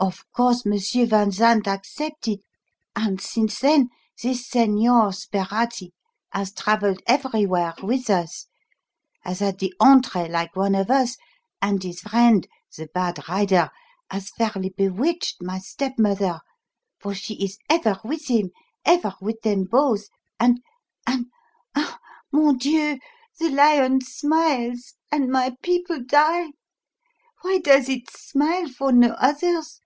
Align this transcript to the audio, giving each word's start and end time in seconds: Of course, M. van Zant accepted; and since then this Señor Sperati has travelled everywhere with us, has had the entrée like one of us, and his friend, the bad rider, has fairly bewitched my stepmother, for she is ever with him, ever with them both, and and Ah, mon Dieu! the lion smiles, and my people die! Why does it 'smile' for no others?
Of 0.00 0.30
course, 0.30 0.64
M. 0.64 0.74
van 1.08 1.32
Zant 1.32 1.66
accepted; 1.66 2.38
and 2.94 3.20
since 3.20 3.58
then 3.58 3.88
this 4.22 4.48
Señor 4.48 5.12
Sperati 5.12 5.90
has 6.30 6.52
travelled 6.52 7.02
everywhere 7.08 7.74
with 7.82 8.08
us, 8.08 8.46
has 9.22 9.40
had 9.40 9.58
the 9.58 9.74
entrée 9.82 10.30
like 10.30 10.54
one 10.54 10.76
of 10.76 10.88
us, 10.88 11.16
and 11.60 11.82
his 11.82 12.00
friend, 12.00 12.46
the 12.76 12.86
bad 12.94 13.28
rider, 13.28 13.70
has 14.08 14.30
fairly 14.38 14.68
bewitched 14.68 15.42
my 15.42 15.58
stepmother, 15.58 16.42
for 17.00 17.12
she 17.12 17.34
is 17.42 17.58
ever 17.68 17.98
with 18.04 18.28
him, 18.30 18.52
ever 18.84 19.16
with 19.20 19.42
them 19.42 19.64
both, 19.64 20.06
and 20.38 20.60
and 21.08 21.26
Ah, 21.74 21.98
mon 22.30 22.56
Dieu! 22.56 23.00
the 23.40 23.48
lion 23.50 24.00
smiles, 24.00 24.94
and 25.10 25.28
my 25.28 25.56
people 25.60 25.98
die! 26.06 26.52
Why 27.42 27.58
does 27.58 27.88
it 27.88 28.08
'smile' 28.10 28.68
for 28.68 28.92
no 28.92 29.16
others? 29.20 29.80